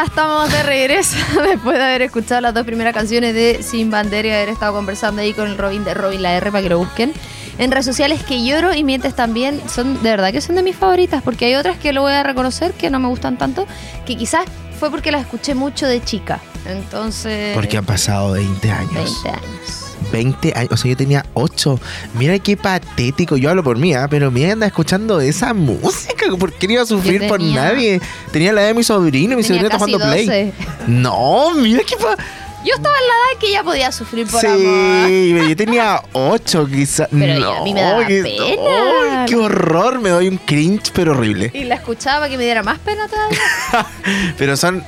[0.00, 4.28] Ya estamos de regreso después de haber escuchado las dos primeras canciones de Sin Bandera
[4.28, 6.78] y haber estado conversando ahí con el Robin de Robin La R para que lo
[6.78, 7.12] busquen.
[7.58, 10.74] En redes sociales que lloro y mientes también son de verdad que son de mis
[10.74, 13.66] favoritas porque hay otras que lo voy a reconocer que no me gustan tanto,
[14.06, 14.46] que quizás
[14.78, 16.40] fue porque las escuché mucho de chica.
[16.64, 17.54] Entonces...
[17.54, 19.22] Porque han pasado 20 años.
[19.22, 19.79] 20 años.
[20.12, 21.78] 20 años, o sea, yo tenía 8.
[22.14, 24.06] Mira qué patético, yo hablo por mí, ¿ah?
[24.10, 28.00] pero mira, anda escuchando esa música, ¿por qué no iba a sufrir por nadie?
[28.32, 30.26] Tenía la edad de mi sobrino, mi sobrino está jugando Play.
[30.26, 30.52] 12.
[30.88, 32.16] No, mira qué pa
[32.64, 35.48] Yo estaba en la edad que ya podía sufrir por Sí, amor.
[35.48, 37.08] yo tenía 8 quizás.
[37.10, 38.44] Pero no, a mí me daba qué, pena.
[38.44, 41.50] ay, qué horror, me doy un cringe, pero horrible.
[41.54, 43.38] Y la escuchaba que me diera más pena todavía.
[44.38, 44.84] Pero son...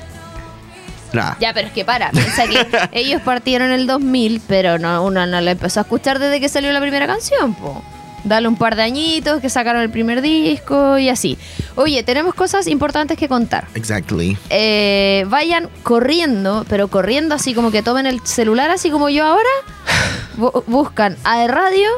[1.40, 5.26] Ya, pero es que para, piensa que ellos partieron en el 2000, pero no, uno
[5.26, 7.82] no la empezó a escuchar desde que salió la primera canción, po.
[8.24, 11.36] Dale un par de añitos, que sacaron el primer disco y así.
[11.74, 13.66] Oye, tenemos cosas importantes que contar.
[13.74, 14.38] Exactly.
[14.48, 19.50] Eh, vayan corriendo, pero corriendo así como que tomen el celular, así como yo ahora.
[20.38, 21.88] Bu- buscan a radio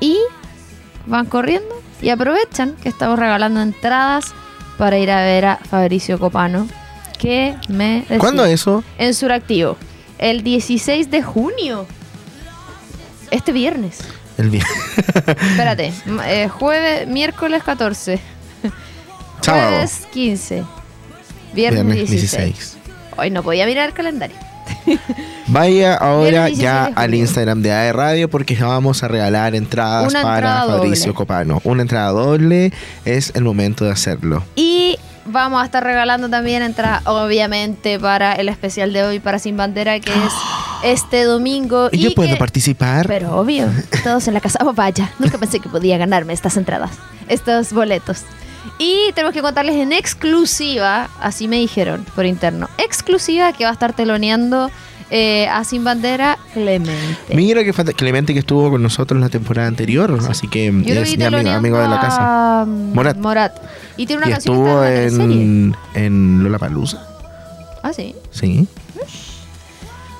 [0.00, 0.16] y
[1.06, 4.32] van corriendo y aprovechan que estamos regalando entradas
[4.78, 6.66] para ir a ver a Fabricio Copano.
[7.20, 8.18] ¿Qué me decís?
[8.18, 8.82] ¿Cuándo eso?
[8.96, 9.76] En Suractivo.
[10.18, 11.86] El 16 de junio.
[13.30, 13.98] Este viernes.
[14.38, 14.72] El viernes.
[15.06, 15.92] Espérate.
[16.26, 18.18] eh, jueves, miércoles 14.
[19.42, 19.68] Sábado.
[19.68, 20.64] Jueves 15.
[21.52, 22.44] Viernes, Viernes 16.
[22.46, 22.76] 16.
[23.18, 24.36] Hoy no podía mirar el calendario.
[25.48, 27.14] Vaya ahora Viernes 16 ya al.
[27.14, 31.16] Instagram de AE Radio porque vamos a regalar entradas Una para entrada Fabricio doble.
[31.16, 31.60] Copano.
[31.64, 32.72] Una entrada doble
[33.04, 34.42] es el momento de hacerlo.
[34.56, 34.96] Y
[35.30, 39.98] vamos a estar regalando también entradas, obviamente, para el especial de hoy para Sin Bandera,
[40.00, 40.32] que es
[40.84, 41.88] este domingo.
[41.92, 43.06] ¿Y yo puedo que- participar?
[43.06, 43.68] Pero obvio,
[44.04, 44.58] todos en la casa.
[44.64, 46.90] Oh, vaya, nunca pensé que podía ganarme estas entradas,
[47.28, 48.22] estos boletos.
[48.78, 53.72] Y tenemos que contarles en exclusiva, así me dijeron por interno, exclusiva que va a
[53.74, 54.70] estar teloneando
[55.10, 57.34] eh, a Sin Bandera Clemente.
[57.34, 61.24] Mira que Clemente que estuvo con nosotros la temporada anterior, así que Yo es mi
[61.24, 62.64] amigo, amigo de la casa.
[62.66, 63.16] mm, Morat.
[63.16, 63.56] Morat.
[63.96, 67.02] Y tiene una Y canción estuvo que en en, en Lollapalooza.
[67.82, 68.14] Ah, sí.
[68.30, 68.66] Sí.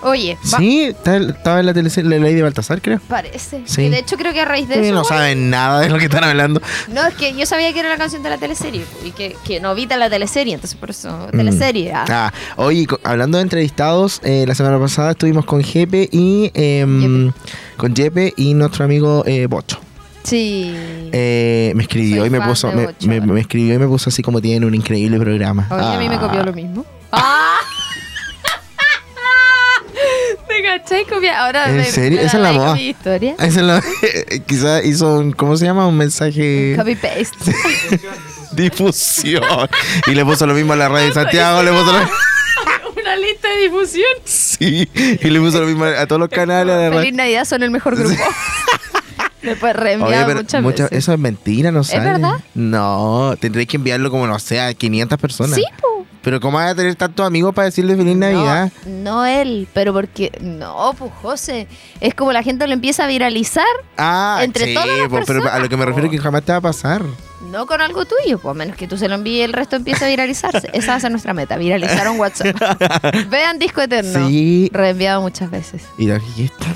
[0.03, 3.01] Oye, Sí, estaba en la teleserie La Ley de Baltasar, creo.
[3.07, 3.63] parece.
[3.67, 3.83] Sí.
[3.83, 4.95] Que de hecho creo que a raíz de Sí, eso...
[4.95, 6.63] no saben nada de lo que están hablando.
[6.89, 9.61] No, es que yo sabía que era la canción de la teleserie y que, que
[9.61, 11.37] no vi la teleserie, entonces por eso, Mm.
[11.37, 11.93] teleserie.
[11.93, 12.05] ah.
[12.09, 17.31] Ah, oye, hablando de entrevistados, eh, la semana pasada estuvimos con Jepe y em,
[17.77, 19.79] con Jepe y nuestro amigo eh, Bocho.
[20.23, 20.73] Sí.
[21.13, 24.23] Eh, me escribió Soy y me puso, me, me- me escribió y me puso así
[24.23, 25.67] como tienen un increíble programa.
[25.71, 26.21] Oye, a mí me Ah.
[26.21, 26.85] copió lo mismo.
[27.13, 27.57] ¡Ah!
[30.49, 31.05] ¿Te cachai?
[31.37, 32.19] Ahora ¿En me, serio?
[32.21, 33.35] me Esa es la mi historia.
[33.39, 33.83] Esa es la-
[34.47, 35.87] quizá hizo un, ¿cómo se llama?
[35.87, 37.55] Un mensaje Copy paste.
[38.53, 39.43] difusión.
[40.07, 41.99] y le puso lo mismo a la radio de Santiago, le puso lo
[43.01, 44.11] Una lista de difusión.
[44.25, 46.91] Sí, y le puso lo mismo a todos los canales de.
[46.99, 48.23] Feliz Navidad son el mejor grupo.
[49.43, 50.99] Después Oye, reenviado pero muchas muchas- veces.
[51.05, 52.05] eso es mentira, no sale.
[52.05, 52.35] verdad?
[52.55, 55.57] No, tendréis que enviarlo como, no sé, a 500 personas.
[55.57, 55.89] Sí, po.
[56.23, 58.71] Pero ¿cómo vas a tener tantos amigos para decirle feliz Navidad?
[58.87, 60.31] No, él, pero porque.
[60.41, 61.67] No, pues José.
[62.01, 63.65] Es como la gente lo empieza a viralizar,
[63.97, 66.43] Ah, Entre sí, todas las po, pero a lo que me refiero es que jamás
[66.43, 67.03] te va a pasar.
[67.51, 70.05] no con algo tuyo, pues a menos que tú se lo envíes el resto empieza
[70.05, 70.69] a viralizarse.
[70.75, 72.55] Esa va a ser nuestra meta, viralizar un WhatsApp.
[73.31, 74.29] Vean Disco Eterno.
[74.29, 74.69] Sí.
[74.73, 75.83] Reenviado muchas veces.
[75.99, 76.67] Y la, y esta-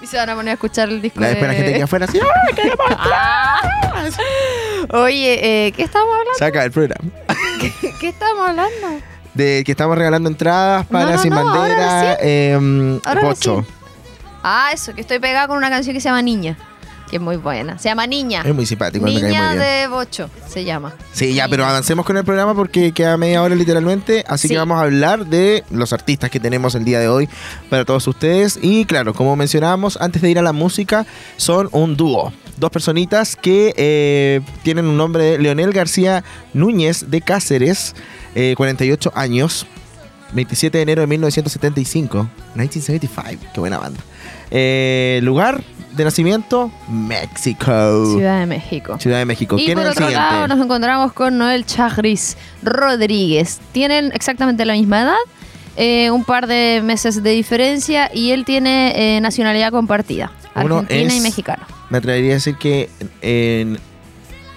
[0.00, 1.34] Y se van a poner a escuchar el disco la de...
[1.34, 3.60] después la gente que afuera así, ¡ay, queremos Ah.
[4.94, 6.38] Oye, eh, ¿qué estamos hablando?
[6.38, 7.10] Saca el programa.
[8.00, 9.00] ¿Qué estamos hablando?
[9.34, 13.66] De que estamos regalando entradas para No, no, Sin no, ahora Bandera, eh, Ahora recién.
[14.42, 16.56] Ah, eso, que estoy pegada con una canción que se llama Niña.
[17.10, 17.76] Que es muy buena.
[17.78, 18.42] Se llama Niña.
[18.46, 19.62] Es muy simpático, me cae muy Niña bien.
[19.62, 20.94] de Bocho se llama.
[21.12, 21.48] Sí, ya, Niña.
[21.48, 24.54] pero avancemos con el programa porque queda media hora literalmente, así Sí.
[24.54, 27.28] que vamos a hablar de los artistas que tenemos el día de hoy
[27.68, 28.58] para todos ustedes.
[28.62, 31.04] Y claro, como mencionábamos, antes de ir a la música,
[31.36, 32.32] son un dúo.
[32.58, 36.22] Dos personitas que eh, tienen un nombre de Leonel García
[36.54, 37.96] Núñez de Cáceres,
[38.36, 39.66] eh, 48 años,
[40.32, 42.28] 27 de enero de 1975.
[42.54, 44.00] 1975, qué buena banda.
[44.50, 45.62] Eh, lugar
[45.92, 48.06] de nacimiento, México.
[48.14, 48.98] Ciudad de México.
[48.98, 49.56] Ciudad de México.
[49.58, 50.34] Y ¿Quién por es el otro siguiente?
[50.34, 53.60] lado nos encontramos con Noel Chagris Rodríguez.
[53.72, 55.16] Tienen exactamente la misma edad,
[55.76, 61.12] eh, un par de meses de diferencia y él tiene eh, nacionalidad compartida, Uno argentina
[61.14, 61.64] y es- mexicano.
[61.90, 62.88] Me atrevería a decir que
[63.22, 63.76] eh,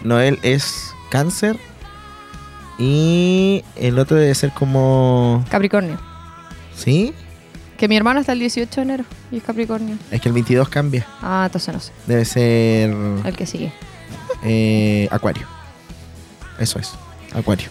[0.04, 1.58] Noel es cáncer
[2.78, 5.44] y el otro debe ser como...
[5.50, 6.00] Capricornio.
[6.76, 7.14] ¿Sí?
[7.84, 9.98] Que mi hermano está el 18 de enero y es Capricornio.
[10.10, 11.06] Es que el 22 cambia.
[11.22, 11.92] Ah, entonces no sé.
[12.08, 12.92] Debe ser
[13.26, 13.74] El que sigue.
[14.42, 15.46] eh, Acuario.
[16.58, 16.94] Eso es,
[17.34, 17.68] Acuario.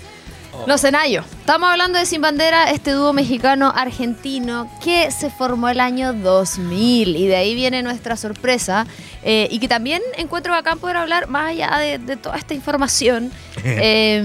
[0.66, 1.24] Los Enayo.
[1.40, 7.26] Estamos hablando de Sin Bandera, este dúo mexicano-argentino que se formó el año 2000 y
[7.26, 8.86] de ahí viene nuestra sorpresa
[9.24, 13.32] eh, y que también encuentro bacán poder hablar más allá de, de toda esta información
[13.64, 14.20] eh,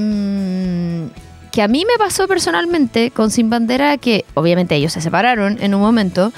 [1.57, 5.73] que a mí me pasó personalmente con Sin Bandera que obviamente ellos se separaron en
[5.73, 6.31] un momento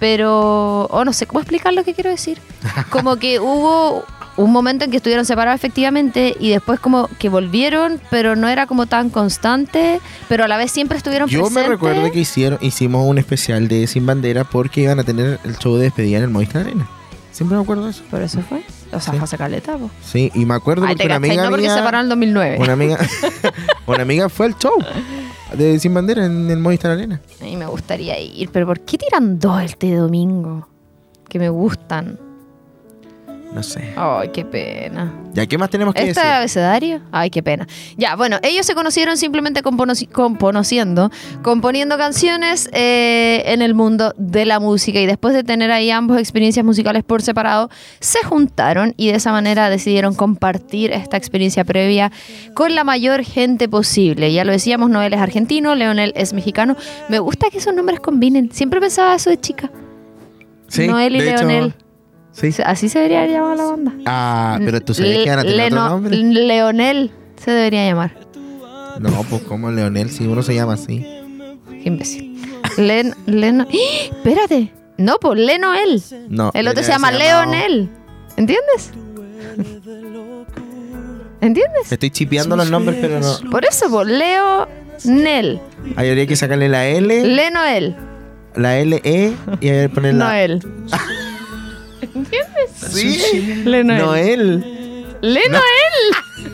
[0.00, 2.40] pero o no sé cómo explicar lo que quiero decir
[2.90, 4.02] como que hubo
[4.36, 8.66] un momento en que estuvieron separados efectivamente y después como que volvieron, pero no era
[8.66, 11.62] como tan constante, pero a la vez siempre estuvieron Yo presentes.
[11.62, 15.56] me recuerdo que hicieron, hicimos un especial de Sin Bandera porque iban a tener el
[15.58, 16.88] show de despedida en el Movistar Arena.
[17.30, 18.02] Siempre me acuerdo de eso.
[18.10, 18.62] Por eso fue.
[18.92, 19.20] O sea, Sí.
[19.22, 19.90] hace caleta, po.
[20.02, 22.04] Sí, y me acuerdo Ay, porque te una amiga no porque mía- se separaron en
[22.04, 22.56] el 2009.
[22.60, 22.98] Una amiga,
[23.86, 24.72] una amiga fue al show
[25.54, 27.20] de Sin Bandera en el Movistar Arena.
[27.40, 30.68] A mí me gustaría ir, pero ¿por qué tiran dos este domingo?
[31.28, 32.18] Que me gustan.
[33.52, 33.94] No sé.
[33.96, 35.12] Ay, qué pena.
[35.32, 36.32] ¿Ya qué más tenemos que ¿Este decir?
[36.32, 37.00] abecedario?
[37.10, 37.66] Ay, qué pena.
[37.96, 41.10] Ya, bueno, ellos se conocieron simplemente componociendo,
[41.42, 46.18] componiendo canciones eh, en el mundo de la música y después de tener ahí ambos
[46.18, 52.12] experiencias musicales por separado, se juntaron y de esa manera decidieron compartir esta experiencia previa
[52.54, 54.32] con la mayor gente posible.
[54.32, 56.76] Ya lo decíamos, Noel es argentino, Leonel es mexicano.
[57.08, 58.52] Me gusta que esos nombres combinen.
[58.52, 59.70] Siempre pensaba eso de chica.
[60.68, 61.74] Sí, Noel y de hecho, Leonel.
[62.40, 62.50] Sí.
[62.64, 63.92] Así se debería llamar la banda.
[64.06, 66.16] Ah, pero tú Le- que van a tener Leno- otro nombre.
[66.16, 67.10] Leonel
[67.42, 68.12] se debería llamar.
[69.00, 70.98] No, pues como Leonel, si uno se llama así.
[71.68, 72.36] Qué imbécil.
[72.76, 73.66] Len, Leno.
[73.68, 73.72] ¡Ah!
[74.16, 74.72] Espérate.
[74.98, 76.02] No, pues Lenoel.
[76.28, 76.50] No.
[76.54, 77.88] El otro se llama Leonel.
[78.36, 78.90] ¿Entiendes?
[81.40, 81.92] ¿Entiendes?
[81.92, 83.50] Estoy chipeando los nombres, pero no.
[83.50, 85.60] Por eso, pues Leonel.
[85.96, 87.94] Ahí habría que sacarle la L, Lenoel.
[88.56, 90.24] la L, E y ahí poner la.
[90.26, 90.62] Noel.
[92.90, 93.62] Sí.
[93.64, 94.60] Lenoel.
[94.60, 95.18] Noel.
[95.20, 95.62] Lenoel.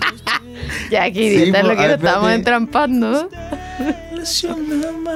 [0.91, 3.29] ya, qué Sí, es lo que a nos estamos entrampando.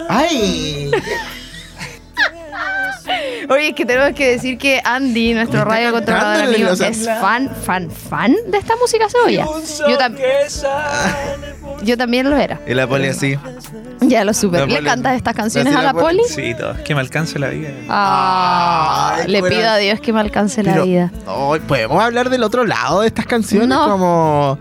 [0.08, 0.90] ¡Ay!
[3.49, 7.91] Oye, es que tenemos que decir que Andy, nuestro radio controlador amigo, es fan, fan,
[7.91, 9.46] fan de esta música cebolla.
[9.88, 10.17] Yo, tam-
[11.83, 12.61] yo también lo era.
[12.67, 13.37] Y la poli así.
[14.01, 14.59] Ya lo supe.
[14.59, 16.23] La ¿Le Poli- cantas estas canciones la a la Poli- poli?
[16.29, 16.75] Sí, todo.
[16.85, 17.71] Que me alcance la vida.
[17.89, 19.57] Ah, Ay, le bueno.
[19.57, 21.13] pido a Dios que me alcance la Pero, vida.
[21.27, 23.89] ay, podemos hablar del otro lado de estas canciones No.
[23.89, 24.59] como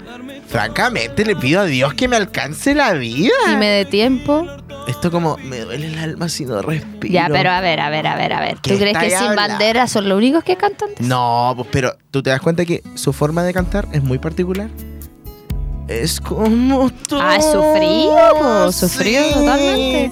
[0.48, 3.32] francamente le pido a Dios que me alcance la vida.
[3.46, 4.46] Si me dé tiempo.
[4.88, 7.14] Esto como me duele el alma si no respiro.
[7.14, 8.58] Ya, pero a ver, a ver, a ver, a ver.
[8.62, 9.54] ¿Qué ¿Tú crees que estáis sin hablando?
[9.56, 10.88] bandera son los únicos que cantan?
[11.00, 14.70] No, pues pero tú te das cuenta que su forma de cantar es muy particular.
[15.88, 17.18] Es como tú.
[17.20, 20.12] Ah, es sufrido, sufrido totalmente.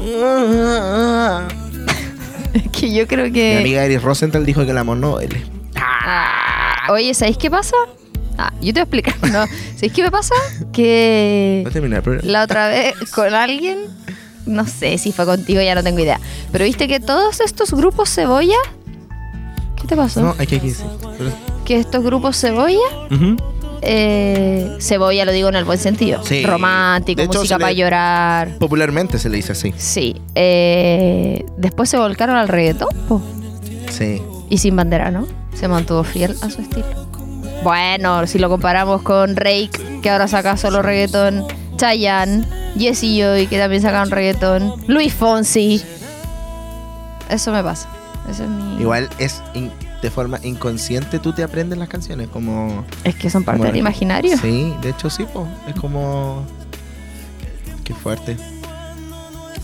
[2.72, 3.58] que yo creo Mi que.
[3.58, 5.42] amiga Iris Rosenthal dijo que el amor no duele.
[5.76, 7.76] Ah, oye, ¿sabéis qué pasa?
[8.38, 9.14] Ah, yo te voy a explicar.
[9.30, 10.34] No, ¿sabéis qué me pasa?
[10.72, 12.30] Que Va a terminar programa.
[12.30, 13.78] la otra vez con alguien,
[14.46, 16.18] no sé si fue contigo, ya no tengo idea.
[16.50, 18.56] Pero viste que todos estos grupos cebolla.
[19.80, 20.20] ¿Qué te pasó?
[20.22, 20.84] No, hay que decir.
[21.18, 21.30] Pero-
[21.64, 22.78] Que estos grupos cebolla.
[23.10, 23.36] Ujú.
[23.82, 26.22] Eh, cebolla lo digo en el buen sentido.
[26.24, 26.44] Sí.
[26.44, 28.58] Romántico, hecho, música para llorar.
[28.58, 29.72] Popularmente se le dice así.
[29.76, 30.20] Sí.
[30.34, 33.20] eh, después se volcaron al reggaetón, po.
[33.90, 34.22] Sí.
[34.48, 35.26] Y sin bandera, ¿no?
[35.54, 36.86] Se mantuvo fiel a su estilo.
[37.62, 39.70] Bueno, si lo comparamos con Rake,
[40.02, 41.44] que ahora saca solo reggaetón,
[41.76, 42.44] Chayanne,
[42.78, 45.82] Jesse Joy, que también saca un reggaetón, Luis Fonsi.
[47.28, 47.88] Eso me pasa.
[48.30, 48.80] Eso es mi...
[48.80, 49.70] Igual es in-
[50.02, 54.36] de forma inconsciente tú te aprendes las canciones como Es que son parte del imaginario.
[54.38, 55.46] Sí, de hecho sí, po.
[55.68, 56.44] es como
[57.84, 58.36] qué fuerte.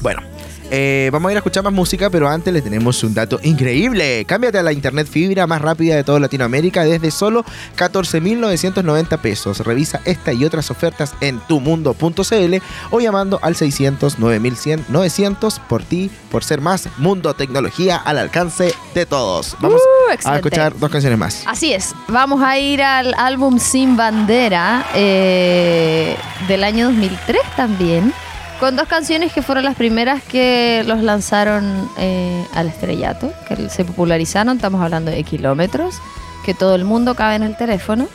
[0.02, 0.20] Bueno,
[0.70, 4.24] eh, vamos a ir a escuchar más música, pero antes le tenemos un dato increíble.
[4.26, 7.44] Cámbiate a la internet fibra más rápida de toda Latinoamérica desde solo
[7.76, 9.60] 14.990 pesos.
[9.60, 12.56] Revisa esta y otras ofertas en tumundo.cl
[12.90, 18.74] o llamando al 600 9100 900 por ti, por ser más Mundo Tecnología al alcance
[18.94, 19.56] de todos.
[19.60, 21.42] Vamos Uh, a escuchar dos canciones más.
[21.46, 26.16] Así es, vamos a ir al álbum Sin Bandera eh,
[26.48, 28.12] del año 2003 también,
[28.60, 33.84] con dos canciones que fueron las primeras que los lanzaron eh, al estrellato, que se
[33.84, 35.96] popularizaron, estamos hablando de kilómetros,
[36.44, 38.08] que todo el mundo cabe en el teléfono,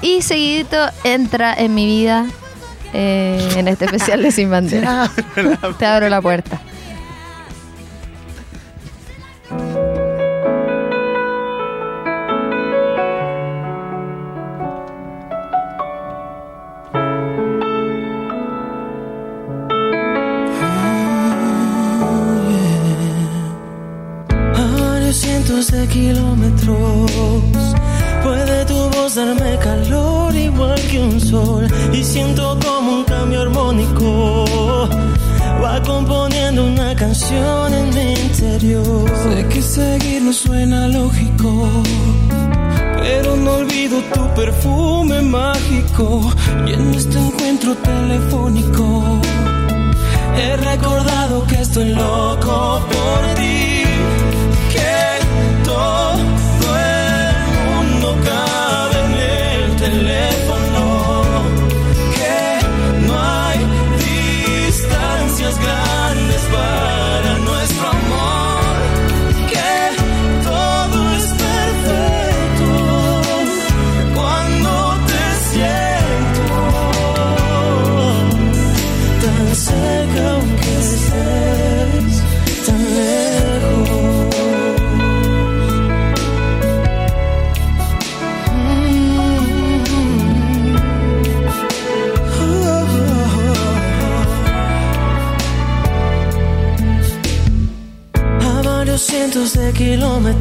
[0.00, 2.26] y seguidito entra en mi vida
[2.92, 5.10] eh, en este especial de Sin Bandera.
[5.78, 6.60] Te abro la puerta.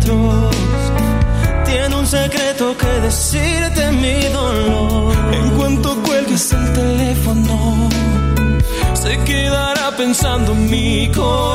[0.08, 0.56] Kilómetros
[1.66, 5.14] tiene un secreto que decirte mi dolor.
[5.34, 7.90] En cuanto cuelgues el teléfono,
[8.94, 11.47] se quedará pensando mi corazón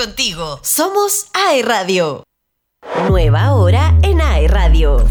[0.00, 0.58] contigo.
[0.62, 2.24] Somos AE Radio.
[3.10, 5.04] Nueva hora en AE Radio.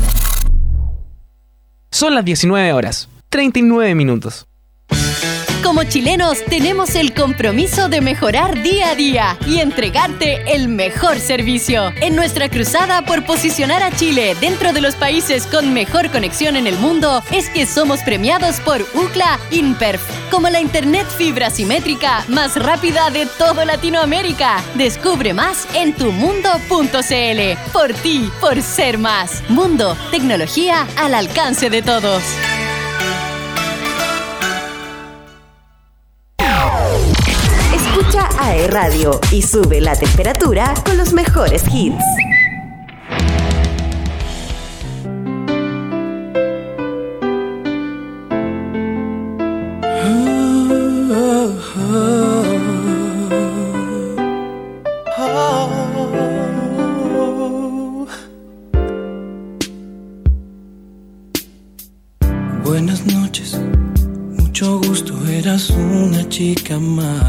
[1.91, 4.48] Son las 19 horas, 39 minutos.
[5.63, 11.91] Como chilenos tenemos el compromiso de mejorar día a día y entregarte el mejor servicio.
[12.01, 16.65] En nuestra cruzada por posicionar a Chile dentro de los países con mejor conexión en
[16.65, 20.01] el mundo es que somos premiados por UCLA InPerf
[20.31, 24.63] como la internet fibra simétrica más rápida de todo Latinoamérica.
[24.75, 27.71] Descubre más en tumundo.cl.
[27.73, 29.43] Por ti, por ser más.
[29.49, 32.23] Mundo, tecnología al alcance de todos.
[38.67, 42.03] Radio y sube la temperatura con los mejores hits.
[62.63, 63.59] Buenas noches,
[64.37, 67.28] mucho gusto, eras una chica más.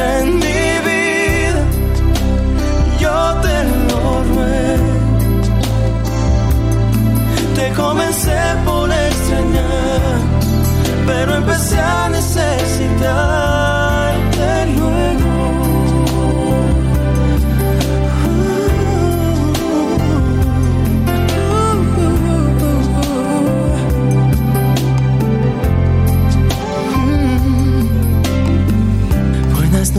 [0.00, 1.62] En mi vida,
[3.00, 4.92] yo te lo ruego.
[7.56, 10.20] Te comencé por extrañar,
[11.06, 13.47] pero empecé a necesitarte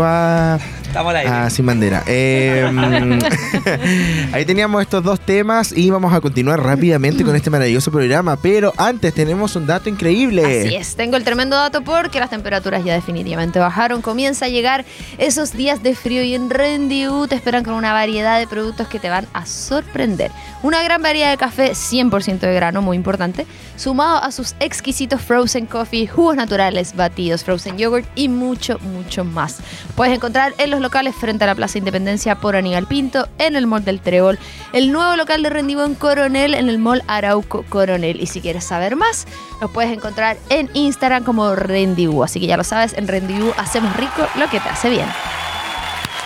[0.00, 0.58] Va
[0.90, 1.30] Estamos al aire.
[1.30, 2.02] Ah, sin bandera.
[2.06, 2.68] Eh,
[4.32, 8.36] ahí teníamos estos dos temas y vamos a continuar rápidamente con este maravilloso programa.
[8.36, 10.44] Pero antes tenemos un dato increíble.
[10.44, 14.02] Así es, tengo el tremendo dato porque las temperaturas ya definitivamente bajaron.
[14.02, 14.84] Comienza a llegar
[15.18, 18.98] esos días de frío y en Rendiu te esperan con una variedad de productos que
[18.98, 20.30] te van a sorprender.
[20.62, 25.66] Una gran variedad de café 100% de grano, muy importante, sumado a sus exquisitos frozen
[25.66, 29.58] coffee, jugos naturales, batidos, frozen yogurt y mucho, mucho más.
[29.96, 33.59] Puedes encontrar en los locales frente a la Plaza Independencia por Aníbal Pinto, en el
[33.66, 34.38] Mall del Trébol,
[34.72, 38.20] el nuevo local de Rendivo en Coronel, en el Mall Arauco Coronel.
[38.20, 39.26] Y si quieres saber más,
[39.60, 42.22] los puedes encontrar en Instagram como Rendibu.
[42.24, 45.06] Así que ya lo sabes, en Rendibu hacemos rico lo que te hace bien.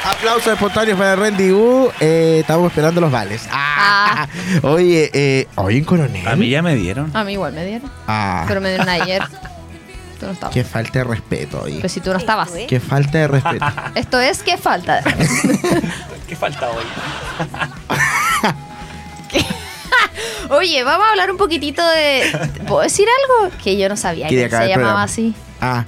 [0.05, 1.91] Aplausos espontáneos para Randy U.
[1.99, 3.49] Eh, estamos esperando los vales.
[3.51, 4.27] Ah,
[4.63, 6.29] Oye, eh, hoy en Coronel.
[6.29, 7.11] A mí ya me dieron.
[7.17, 9.23] A mí igual me dieron, Ah, pero me dieron ayer.
[10.25, 10.55] Tú no estabas.
[10.55, 11.75] qué falta de respeto hoy.
[11.81, 12.51] Pues si tú no estabas.
[12.69, 13.67] Qué falta de respeto.
[13.95, 15.03] Esto es que falta.
[16.29, 16.85] ¿Qué falta hoy?
[20.51, 22.51] Oye, vamos a hablar un poquitito de.
[22.67, 23.07] ¿Puedo decir
[23.41, 23.55] algo?
[23.63, 25.03] Que yo no sabía Que de se llamaba programa.
[25.03, 25.35] así.
[25.61, 25.85] Ah,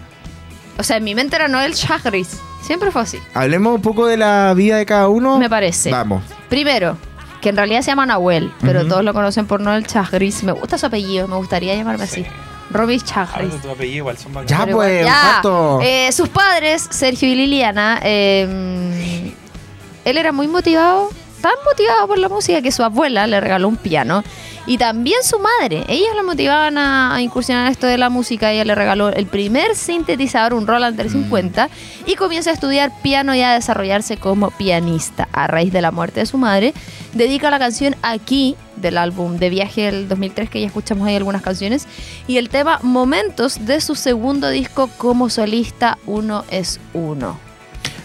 [0.79, 2.38] O sea, en mi mente era Noel Chagris.
[2.62, 3.18] Siempre fue así.
[3.35, 5.38] hablemos un poco de la vida de cada uno.
[5.38, 5.90] Me parece.
[5.90, 6.25] Vamos.
[6.49, 6.96] Primero,
[7.40, 8.88] que en realidad se llama Nahuel, pero Ujú.
[8.88, 10.42] todos lo conocen por Noel Chagris.
[10.42, 12.27] Me gusta su apellido, me gustaría llamarme así.
[12.70, 13.35] Robbie Chagris.
[13.35, 14.50] Hablando de tu apellido, igual son bacanes.
[14.50, 15.33] Ya, Pero pues, igual, ya.
[15.37, 15.81] Pato.
[15.83, 19.33] Eh, sus padres, Sergio y Liliana, eh,
[20.05, 23.76] él era muy motivado, tan motivado por la música que su abuela le regaló un
[23.76, 24.22] piano.
[24.66, 28.50] Y también su madre, ellas la motivaban a, a incursionar en esto de la música.
[28.52, 31.68] Ella le regaló el primer sintetizador, un Roland 350,
[32.07, 35.29] y comienza a estudiar piano y a desarrollarse como pianista.
[35.33, 36.74] A raíz de la muerte de su madre,
[37.14, 41.42] dedica la canción Aquí del álbum de viaje del 2003, que ya escuchamos ahí algunas
[41.42, 41.87] canciones,
[42.26, 47.46] y el tema Momentos de su segundo disco como solista, Uno es Uno.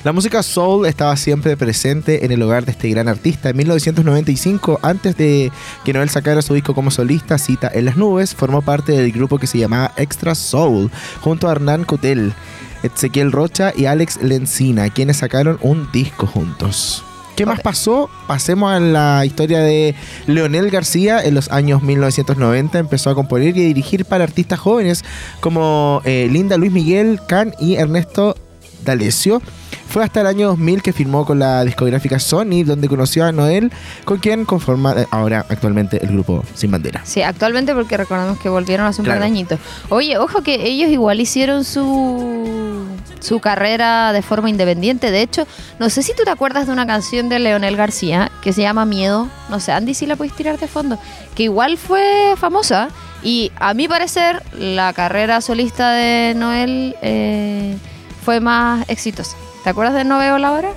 [0.04, 3.52] La música soul estaba siempre presente en el hogar de este gran artista.
[3.52, 5.52] En 1995, antes de
[5.86, 9.38] que Noel sacara su disco como solista, Cita en las Nubes, formó parte del grupo
[9.38, 10.90] que se llamaba Extra Soul,
[11.22, 12.34] junto a Hernán Cutel,
[12.82, 17.04] Ezequiel Rocha y Alex Lencina, quienes sacaron un disco juntos.
[17.36, 18.10] ¿Qué más pasó?
[18.26, 19.94] Pasemos a la historia de
[20.26, 21.24] Leonel García.
[21.24, 25.06] En los años 1990 empezó a componer y a dirigir para artistas jóvenes
[25.42, 28.36] como eh, Linda Luis Miguel, Can y Ernesto
[28.84, 29.42] D'Alessio.
[29.88, 33.72] Fue hasta el año 2000 que firmó con la discográfica Sony, donde conoció a Noel,
[34.06, 37.02] con quien conforma eh, ahora actualmente el grupo Sin Bandera.
[37.04, 39.34] Sí, actualmente porque recordamos que volvieron hace un par de Claro.
[39.34, 39.60] añitos.
[39.90, 42.86] Oye, ojo que ellos igual hicieron su,
[43.20, 45.12] su carrera de forma independiente.
[45.12, 45.46] De hecho,
[45.78, 48.86] no sé si tú te acuerdas de una canción de Leonel García que se llama
[48.86, 49.28] Miedo.
[49.50, 50.98] No sé, Andy, si la puedes tirar de fondo.
[51.36, 52.88] Que igual fue famosa.
[53.24, 57.78] Y a mi parecer, la carrera solista de Noel eh,
[58.22, 59.36] fue más exitosa.
[59.64, 60.70] ¿Te acuerdas de No veo la hora?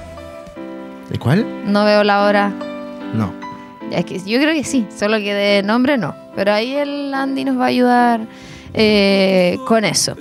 [1.10, 1.72] ¿De cuál?
[1.72, 2.52] No veo la hora.
[3.14, 3.32] No.
[3.90, 6.14] Es que yo creo que sí, solo que de nombre no.
[6.34, 8.26] Pero ahí el Andy nos va a ayudar
[8.72, 10.16] eh, con eso.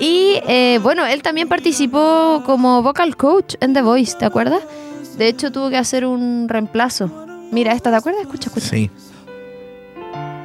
[0.00, 4.60] Y eh, bueno, él también participó como vocal coach en The Voice, ¿te acuerdas?
[5.16, 7.08] De hecho, tuvo que hacer un reemplazo.
[7.52, 8.22] Mira, esta, ¿te acuerdas?
[8.22, 8.66] Escucha, escucha.
[8.66, 8.90] Sí.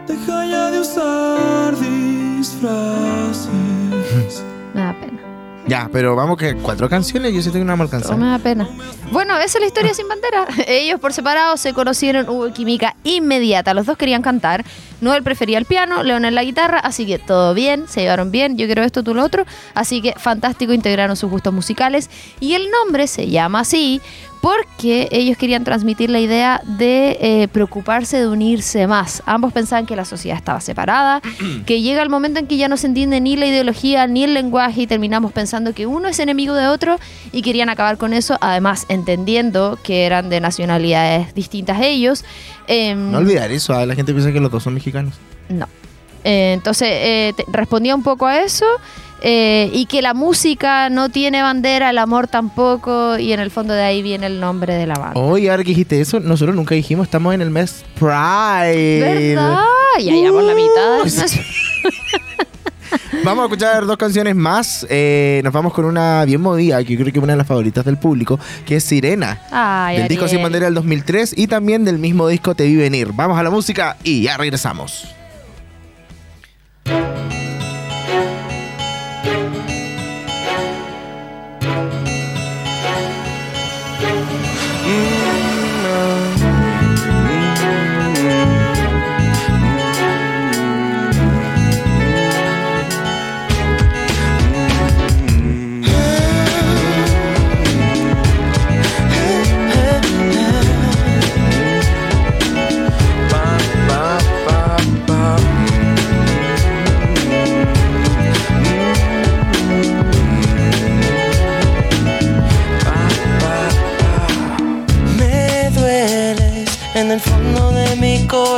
[0.08, 3.50] Deja ya de usar disfraces.
[4.74, 5.29] Me da pena.
[5.70, 8.18] Ya, pero vamos que cuatro canciones, yo siento que no vamos a alcanzar.
[8.18, 8.68] me da pena.
[9.12, 10.48] Bueno, esa es la historia sin bandera.
[10.68, 13.76] Ellos por separado se conocieron, hubo química inmediata.
[13.76, 14.66] Los dos querían cantar.
[15.00, 18.58] Noel prefería el piano, Leonel la guitarra, así que todo bien, se llevaron bien.
[18.58, 19.46] Yo quiero esto, tú lo otro.
[19.76, 22.10] Así que fantástico, integraron sus gustos musicales.
[22.40, 24.02] Y el nombre se llama así
[24.42, 29.22] porque ellos querían transmitir la idea de eh, preocuparse de unirse más.
[29.26, 31.22] Ambos pensaban que la sociedad estaba separada,
[31.66, 34.34] que llega el momento en que ya no se entiende ni la ideología ni el
[34.34, 36.98] lenguaje y terminamos pensando que uno es enemigo de otro
[37.32, 42.24] y querían acabar con eso, además entendiendo que eran de nacionalidades distintas ellos.
[42.68, 45.16] Em, No olvidar eso, ah, la gente piensa que los dos son mexicanos.
[45.50, 45.68] no.
[46.26, 48.66] Eh, entonces eh, respondía un poco a eso
[49.22, 53.74] eh, y que la música no tiene bandera, el amor tampoco y en el fondo
[53.74, 55.20] de ahí viene el nombre de la banda.
[55.20, 59.36] Oye, ahora que dijiste eso, nosotros nunca dijimos, estamos en el mes Pride.
[59.36, 59.64] ¿Verdad?
[60.00, 61.04] Ya llevamos la mitad.
[61.04, 61.40] del mes.
[63.24, 64.88] Vamos a escuchar dos canciones más.
[64.90, 67.48] Eh, nos vamos con una bien movida, que yo creo que es una de las
[67.48, 69.42] favoritas del público, que es Sirena.
[69.52, 70.42] Ay, del disco Sin.
[70.42, 73.10] Bandera del 2003 y también del mismo disco Te Vi Venir.
[73.14, 75.19] Vamos a la música y ya regresamos.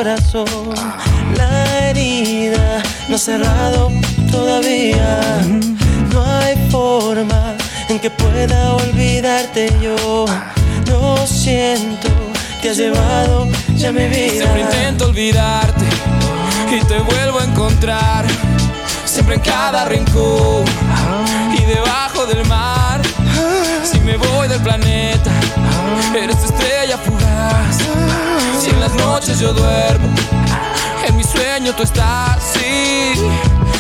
[0.04, 0.74] Corazón.
[1.38, 3.92] La herida no ha cerrado
[4.32, 5.20] todavía.
[6.12, 7.56] No hay forma
[7.88, 10.26] en que pueda olvidarte yo.
[10.88, 12.10] Lo siento,
[12.62, 14.46] te has llevado ya mi vida.
[14.46, 15.86] Siempre intento olvidarte
[16.76, 18.26] y te vuelvo a encontrar.
[19.06, 20.66] Siempre en cada rincón
[21.60, 23.02] y debajo del mar.
[23.84, 25.32] Si me voy del planeta,
[26.16, 28.01] eres estrella fugaz.
[29.12, 30.08] Noches yo duermo,
[31.06, 32.42] en mi sueño tú estás.
[32.54, 33.12] Sí,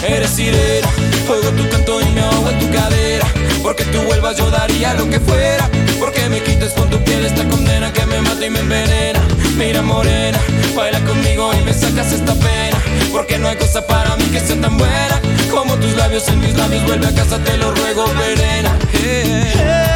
[0.05, 0.89] eres sirena,
[1.29, 3.25] oigo tu canto y me ahogo en tu cadera.
[3.63, 5.69] Porque tú vuelvas yo daría lo que fuera.
[6.01, 9.21] Porque me quites con tu piel esta condena que me mata y me envenena.
[9.55, 10.37] Mira morena,
[10.75, 12.77] baila conmigo y me sacas esta pena.
[13.13, 16.57] Porque no hay cosa para mí que sea tan buena como tus labios en mis
[16.57, 16.83] labios.
[16.85, 18.77] Vuelve a casa, te lo ruego, verena.
[18.93, 19.90] Eres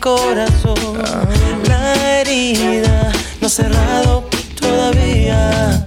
[0.00, 1.02] corazón.
[1.68, 4.28] La herida no ha cerrado
[4.60, 5.86] todavía.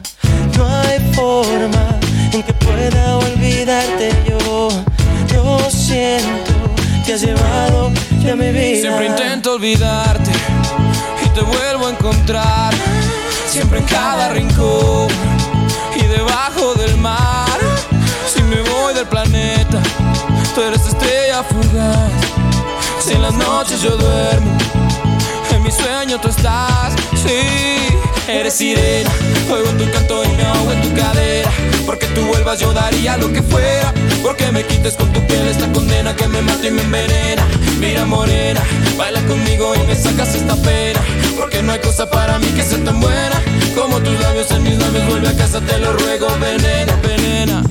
[0.58, 2.00] No hay forma
[2.34, 4.70] en que pueda olvidarte yo.
[5.34, 6.52] Lo siento,
[7.06, 7.92] te has llevado
[8.24, 8.82] ya mi vida.
[8.82, 10.32] Siempre intento olvidarte
[11.26, 12.74] y te vuelvo a encontrar.
[13.48, 15.08] Siempre en cada rincón
[15.96, 17.60] y debajo del mar.
[18.34, 19.82] Si me voy del planeta,
[20.54, 22.19] tú eres estrella fugaz.
[23.38, 24.58] Noches yo duermo,
[25.54, 26.94] en mi sueño tú estás.
[27.14, 27.88] Sí,
[28.28, 29.10] eres sirena.
[29.52, 31.50] Oigo tu canto y me ahogo en tu cadera.
[31.86, 33.94] Porque tú vuelvas, yo daría lo que fuera.
[34.24, 37.46] Porque me quites con tu piel esta condena que me mata y me envenena.
[37.80, 38.62] Mira, morena,
[38.98, 41.00] baila conmigo y me sacas esta pena.
[41.38, 43.42] Porque no hay cosa para mí que sea tan buena.
[43.76, 47.64] Como tus labios en mis labios, vuelve a casa, te lo ruego, venena, venena.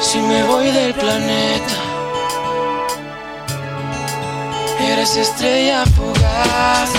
[0.00, 1.74] Si me voy del planeta,
[4.80, 6.90] eres estrella fugaz.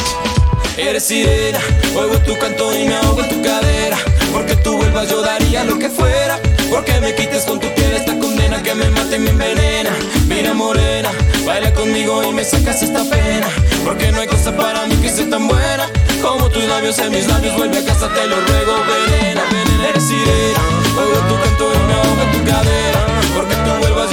[0.77, 1.59] Eres sirena,
[1.95, 3.97] oigo tu canto y me ahogo en tu cadera.
[4.31, 6.39] Porque tú vuelvas, yo daría lo que fuera.
[6.73, 9.91] Porque me quites con tu piel esta condena que me mata y me envenena.
[10.27, 11.11] Mira, morena,
[11.45, 13.45] baila conmigo y me sacas esta pena.
[13.85, 15.87] Porque no hay cosa para mí que sea tan buena.
[16.19, 19.89] Como tus labios en mis labios, vuelve a casa, te lo ruego, venena, venena.
[19.89, 20.61] Eres sirena,
[20.97, 23.05] oigo tu canto y me ahogo en tu cadera.
[23.35, 24.12] Porque tú vuelvas,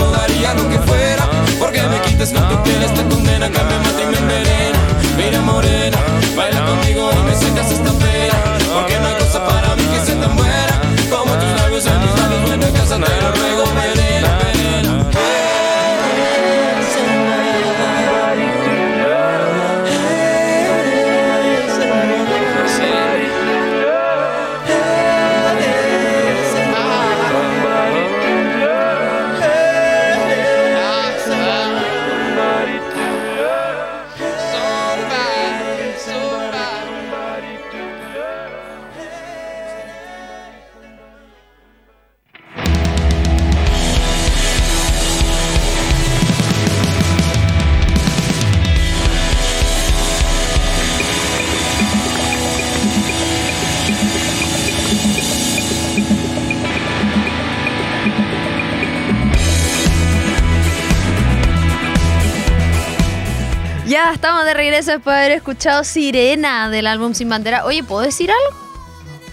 [64.81, 67.65] regreso después de haber escuchado Sirena del álbum Sin Bandera.
[67.65, 68.59] Oye, ¿puedo decir algo?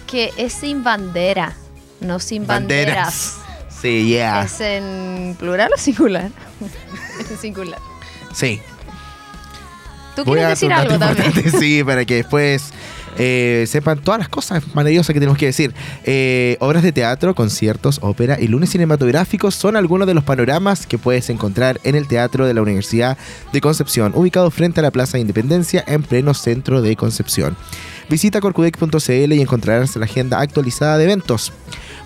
[0.06, 1.54] Que es sin bandera,
[2.00, 3.36] no sin banderas.
[3.68, 4.42] Sí, yeah.
[4.42, 6.30] ¿Es en plural o singular?
[7.20, 7.78] es en singular.
[8.34, 8.60] Sí.
[10.16, 11.32] ¿Tú Voy a quieres decir algo también?
[11.60, 12.72] Sí, para que después
[13.16, 15.74] eh, sepan todas las cosas maravillosas que tenemos que decir.
[16.04, 20.98] Eh, obras de teatro, conciertos, ópera y lunes cinematográficos son algunos de los panoramas que
[20.98, 23.16] puedes encontrar en el Teatro de la Universidad
[23.52, 27.56] de Concepción, ubicado frente a la Plaza de Independencia en pleno centro de Concepción.
[28.08, 31.52] Visita corcudec.cl y encontrarás la agenda actualizada de eventos.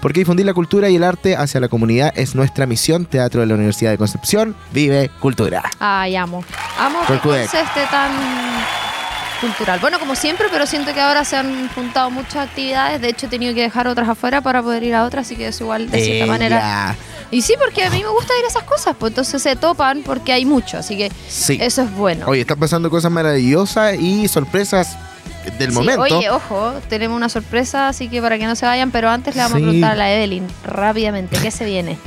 [0.00, 3.06] Porque difundir la cultura y el arte hacia la comunidad es nuestra misión.
[3.06, 5.62] Teatro de la Universidad de Concepción, vive cultura.
[5.78, 6.44] Ay, amo.
[6.76, 7.44] Amo que Corcudec.
[7.44, 8.10] Esté tan
[9.42, 9.78] cultural.
[9.80, 13.00] Bueno, como siempre, pero siento que ahora se han juntado muchas actividades.
[13.02, 15.48] De hecho, he tenido que dejar otras afuera para poder ir a otras, así que
[15.48, 16.96] es igual de cierta manera.
[17.30, 20.02] Y sí, porque a mí me gusta ir a esas cosas, pues entonces se topan
[20.02, 21.58] porque hay mucho, así que Sí.
[21.60, 22.26] eso es bueno.
[22.28, 24.96] Oye, están pasando cosas maravillosas y sorpresas
[25.58, 26.02] del Sí, momento.
[26.02, 29.42] Oye, ojo, tenemos una sorpresa, así que para que no se vayan, pero antes le
[29.42, 29.62] vamos Sí.
[29.62, 31.98] a preguntar a la Evelyn rápidamente, ¿qué se viene?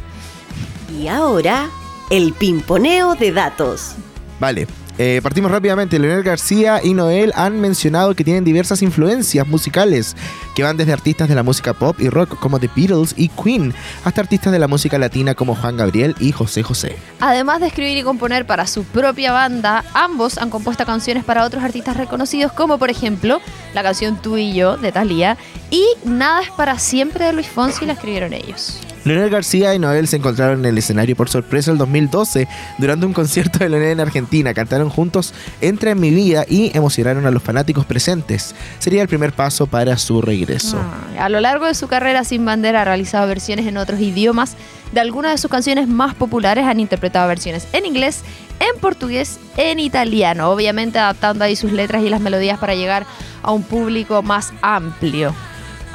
[0.97, 1.69] Y ahora,
[2.11, 3.93] el pimponeo de datos.
[4.39, 4.67] Vale.
[4.97, 5.99] Eh, partimos rápidamente.
[5.99, 10.15] Leonel García y Noel han mencionado que tienen diversas influencias musicales
[10.55, 13.73] que van desde artistas de la música pop y rock como The Beatles y Queen
[14.03, 16.95] hasta artistas de la música latina como Juan Gabriel y José José.
[17.19, 21.63] Además de escribir y componer para su propia banda, ambos han compuesto canciones para otros
[21.63, 23.41] artistas reconocidos, como por ejemplo
[23.73, 25.37] la canción Tú y yo de Thalía
[25.75, 28.79] y Nada es para siempre de Luis Fonsi, la escribieron ellos.
[29.03, 33.11] Leonel García y Noel se encontraron en el escenario por sorpresa el 2012 durante un
[33.11, 34.53] concierto de Leonel en Argentina.
[34.53, 38.55] Cantaron juntos Entra en mi vida y emocionaron a los fanáticos presentes.
[38.79, 40.79] Sería el primer paso para su regreso.
[40.79, 44.55] Ah, a lo largo de su carrera sin bandera ha realizado versiones en otros idiomas.
[44.93, 48.21] De algunas de sus canciones más populares han interpretado versiones en inglés,
[48.61, 53.05] en portugués, en italiano, obviamente adaptando ahí sus letras y las melodías para llegar
[53.43, 55.35] a un público más amplio.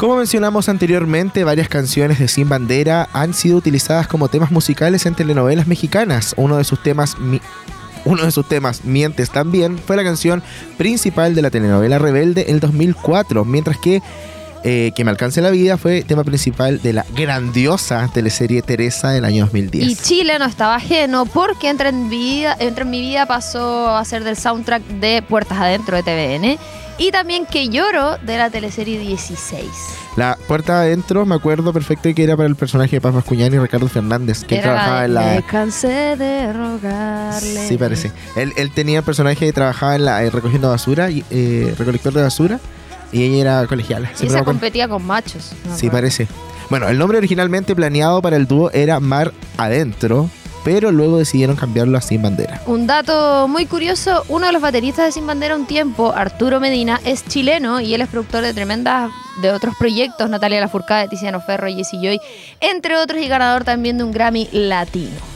[0.00, 5.14] Como mencionamos anteriormente, varias canciones de Sin Bandera han sido utilizadas como temas musicales en
[5.14, 6.32] telenovelas mexicanas.
[6.38, 7.18] Uno de sus temas
[8.06, 10.42] uno de sus temas, Mientes también, fue la canción
[10.78, 14.00] principal de la telenovela Rebelde en el 2004, mientras que
[14.64, 19.26] eh, Que me alcance la vida fue tema principal de la grandiosa teleserie Teresa del
[19.26, 19.86] año 2010.
[19.86, 24.02] Y Chile no estaba ajeno porque Entre en, vida, Entre en mi vida pasó a
[24.06, 26.58] ser del soundtrack de Puertas Adentro de TVN.
[27.00, 29.64] Y también Que lloro de la teleserie 16.
[30.18, 33.58] La puerta adentro, me acuerdo perfecto que era para el personaje de Paz Mascuñán y
[33.58, 35.22] Ricardo Fernández, que Era trabajaba en la...
[35.22, 37.68] Me cansé de rogarle.
[37.68, 38.12] Sí, parece.
[38.36, 42.12] Él, él tenía el personaje que trabajaba en la, eh, recogiendo basura, y, eh, recolector
[42.12, 42.60] de basura,
[43.12, 44.10] y ella era colegiala.
[44.20, 45.52] Y esa competía con machos.
[45.64, 45.92] no Sí, acuerdo.
[45.92, 46.28] parece.
[46.68, 50.28] Bueno, el nombre originalmente planeado para el dúo era Mar Adentro,
[50.64, 52.60] pero luego decidieron cambiarlo a Sin Bandera.
[52.66, 57.00] Un dato muy curioso, uno de los bateristas de Sin Bandera un tiempo, Arturo Medina,
[57.04, 61.68] es chileno y él es productor de tremendas de otros proyectos, Natalia Lafourcade, Tiziano Ferro,
[61.68, 62.20] Jesse Joy,
[62.60, 65.29] entre otros y ganador también de un Grammy latino.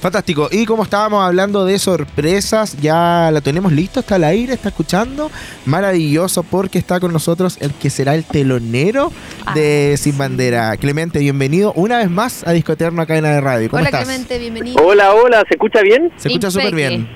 [0.00, 0.48] Fantástico.
[0.52, 5.28] Y como estábamos hablando de sorpresas, ya la tenemos listo, está al aire, está escuchando.
[5.66, 9.10] Maravilloso porque está con nosotros el que será el telonero
[9.54, 10.76] de Sin Bandera.
[10.76, 13.68] Clemente, bienvenido una vez más a Discoterno acá en la radio.
[13.68, 14.04] ¿Cómo Hola estás?
[14.04, 14.84] Clemente, bienvenido.
[14.84, 16.12] Hola, hola, ¿se escucha bien?
[16.16, 17.08] Se escucha súper bien.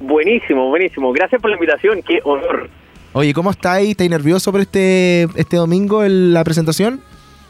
[0.00, 1.12] Buenísimo, buenísimo.
[1.12, 2.70] Gracias por la invitación, qué honor.
[3.12, 3.90] Oye, ¿cómo está ahí?
[3.90, 7.02] ¿Estáis nervioso por este, este domingo en la presentación?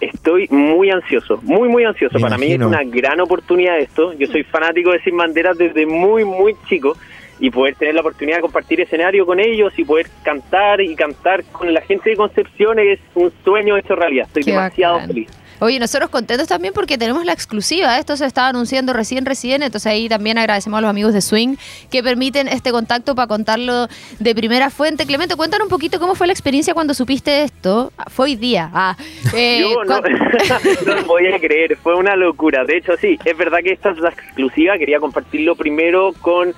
[0.03, 2.17] Estoy muy ansioso, muy, muy ansioso.
[2.17, 2.67] Me Para mí imagino.
[2.67, 4.12] es una gran oportunidad esto.
[4.15, 6.97] Yo soy fanático de Sin Banderas desde muy, muy chico
[7.38, 11.45] y poder tener la oportunidad de compartir escenario con ellos y poder cantar y cantar
[11.53, 14.27] con la gente de Concepción es un sueño hecho realidad.
[14.27, 15.09] Estoy Qué demasiado bacán.
[15.09, 15.29] feliz.
[15.62, 17.96] Oye, nosotros contentos también porque tenemos la exclusiva.
[17.96, 19.62] Esto se estaba anunciando recién, recién.
[19.62, 21.55] Entonces ahí también agradecemos a los amigos de Swing
[21.88, 23.87] que permiten este contacto para contarlo
[24.18, 25.07] de primera fuente.
[25.07, 27.92] Clemente, cuéntanos un poquito cómo fue la experiencia cuando supiste esto.
[27.96, 28.70] Ah, Fue hoy día.
[28.75, 28.96] Ah,
[29.37, 30.03] eh, Yo no, cuan-
[30.87, 32.64] no lo podía creer, fue una locura.
[32.64, 34.77] De hecho, sí, es verdad que esta es la exclusiva.
[34.79, 36.55] Quería compartirlo primero con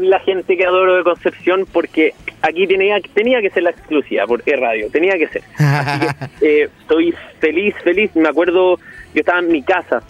[0.00, 4.42] la gente que adoro de Concepción porque aquí tenía, tenía que ser la exclusiva por
[4.46, 5.42] radio, tenía que ser.
[5.58, 8.14] Así que eh, estoy feliz, feliz.
[8.14, 8.78] Me acuerdo,
[9.14, 10.02] yo estaba en mi casa,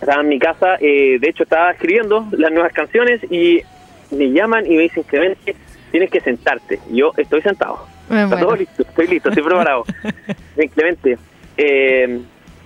[0.00, 3.62] estaba en mi casa, eh, de hecho estaba escribiendo las nuevas canciones y
[4.10, 5.54] me llaman y me dicen, Clemente,
[5.90, 6.80] tienes que sentarte.
[6.90, 7.86] Yo estoy sentado.
[8.10, 9.84] Está todo listo, estoy listo, estoy preparado.
[10.74, 11.18] Clemente,
[11.56, 12.20] eh,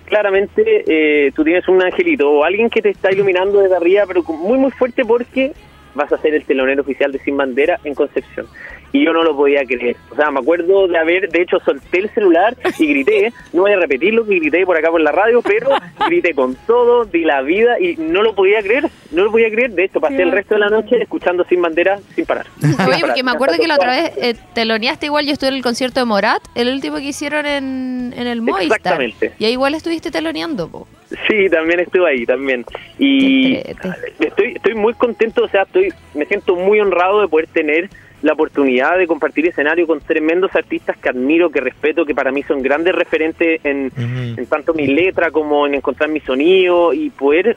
[0.09, 4.23] claramente eh, tú tienes un angelito o alguien que te está iluminando desde arriba, pero
[4.23, 5.53] muy, muy fuerte porque
[5.95, 8.47] vas a ser el telonero oficial de Sin Bandera en Concepción.
[8.91, 9.95] Y yo no lo podía creer.
[10.09, 13.33] O sea, me acuerdo de haber, de hecho, solté el celular y grité.
[13.53, 15.69] No voy a repetir lo que grité por acá por la radio, pero
[16.07, 18.89] grité con todo, di la vida y no lo podía creer.
[19.11, 19.71] No lo podía creer.
[19.71, 22.47] De hecho, pasé el resto de la noche escuchando Sin Bandera sin parar.
[22.59, 23.01] Sin Oye, parar.
[23.01, 25.99] porque me acuerdo que la otra vez eh, teloneaste igual, yo estuve en el concierto
[25.99, 28.77] de Morat, el último que hicieron en, en el Movistar.
[28.77, 29.33] Exactamente.
[29.37, 30.87] Y ahí igual estuviste teloneando, po.
[31.27, 32.65] Sí, también estuve ahí, también.
[32.99, 37.89] Y estoy, estoy muy contento, o sea, estoy, me siento muy honrado de poder tener
[38.21, 42.43] la oportunidad de compartir escenario con tremendos artistas que admiro, que respeto, que para mí
[42.43, 47.55] son grandes referentes en, en tanto mi letra como en encontrar mi sonido y poder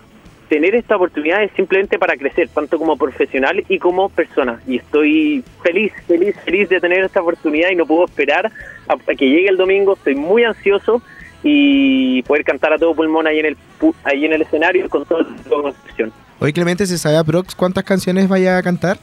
[0.48, 4.60] tener esta oportunidad es simplemente para crecer, tanto como profesional y como persona.
[4.66, 8.52] Y estoy feliz, feliz, feliz de tener esta oportunidad y no puedo esperar
[8.86, 9.94] a, a que llegue el domingo.
[9.94, 11.02] Estoy muy ansioso
[11.42, 13.56] y poder cantar a todo pulmón ahí en el
[14.04, 16.12] ahí en el escenario con todo la Concepción.
[16.38, 18.98] Oye, Clemente, ¿se sabe a Prox cuántas canciones vaya a cantar?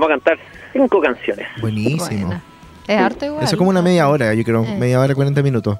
[0.00, 0.38] Vamos a cantar
[0.72, 1.46] cinco canciones.
[1.60, 2.26] Buenísimo.
[2.26, 2.42] Buena.
[2.88, 3.42] Es harto igual.
[3.44, 4.64] Eso es como una media hora, yo creo.
[4.64, 4.76] Eh.
[4.78, 5.78] Media hora, 40 minutos.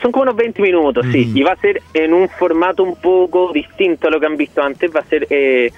[0.00, 1.30] Son como unos 20 minutos, sí.
[1.34, 4.62] Y va a ser en un formato un poco distinto a lo que han visto
[4.62, 4.90] antes.
[4.94, 5.70] Va a ser eh,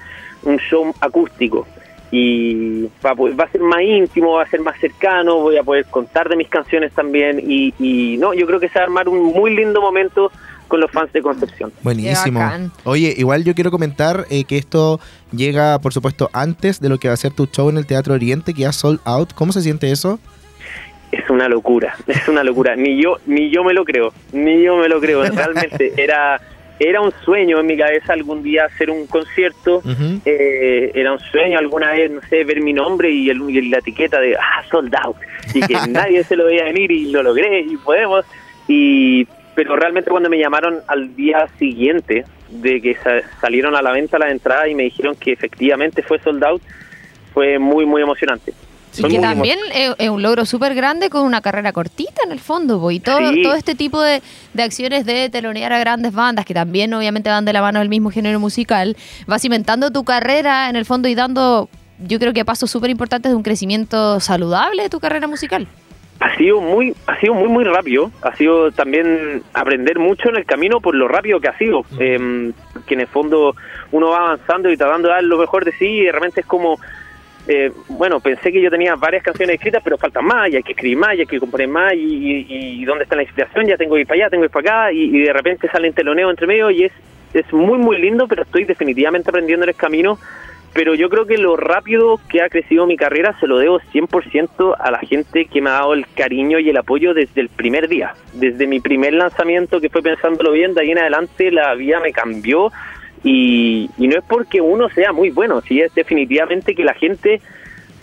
[0.44, 1.66] un show acústico.
[2.10, 5.40] Y va a, poder- va a ser más íntimo, va a ser más cercano.
[5.40, 7.40] Voy a poder contar de mis canciones también.
[7.44, 10.30] Y, y no, yo creo que se va a armar un muy lindo momento
[10.68, 11.72] con los fans de Concepción.
[11.82, 12.40] Buenísimo.
[12.84, 15.00] Oye, igual yo quiero comentar eh, que esto
[15.32, 18.14] llega, por supuesto, antes de lo que va a ser tu show en el Teatro
[18.14, 19.32] Oriente, que ya sold out.
[19.34, 20.18] ¿Cómo se siente eso?
[21.14, 22.76] es una locura, es una locura.
[22.76, 25.22] Ni yo, ni yo me lo creo, ni yo me lo creo.
[25.24, 26.40] Realmente era,
[26.78, 29.82] era un sueño en mi cabeza algún día hacer un concierto.
[30.24, 33.78] Eh, era un sueño alguna vez, no sé, ver mi nombre y, el, y la
[33.78, 35.16] etiqueta de ah, sold out.
[35.54, 38.24] Y que nadie se lo veía venir y lo logré y podemos.
[38.66, 43.92] Y, pero realmente cuando me llamaron al día siguiente de que sa- salieron a la
[43.92, 46.62] venta las entradas y me dijeron que efectivamente fue sold out,
[47.32, 48.52] fue muy, muy emocionante.
[48.96, 52.38] Y que también es, es un logro súper grande con una carrera cortita en el
[52.38, 53.42] fondo, po, y todo, Sí.
[53.42, 57.44] todo este tipo de, de acciones de telonear a grandes bandas, que también obviamente van
[57.44, 58.96] de la mano del mismo género musical,
[59.28, 61.68] va cimentando tu carrera en el fondo y dando,
[62.06, 65.66] yo creo que pasos súper importantes de un crecimiento saludable de tu carrera musical.
[66.20, 68.10] Ha sido muy ha sido muy muy rápido.
[68.22, 71.84] Ha sido también aprender mucho en el camino por lo rápido que ha sido.
[71.98, 72.52] Eh,
[72.86, 73.54] que en el fondo
[73.92, 76.46] uno va avanzando y tratando de dar lo mejor de sí y de repente es
[76.46, 76.78] como
[77.46, 80.72] eh, bueno pensé que yo tenía varias canciones escritas pero faltan más y hay que
[80.72, 82.46] escribir más y hay que componer más y, y-
[82.80, 84.84] y dónde está la inspiración ya tengo que ir para allá tengo que ir para
[84.86, 86.92] acá y, y de repente sale un teloneo entre medio y es
[87.34, 90.18] es muy muy lindo pero estoy definitivamente aprendiendo en el camino
[90.74, 94.74] pero yo creo que lo rápido que ha crecido mi carrera se lo debo 100%
[94.78, 97.88] a la gente que me ha dado el cariño y el apoyo desde el primer
[97.88, 98.14] día.
[98.32, 102.12] Desde mi primer lanzamiento, que fue pensándolo bien, de ahí en adelante la vida me
[102.12, 102.72] cambió
[103.22, 107.40] y, y no es porque uno sea muy bueno, sí es definitivamente que la gente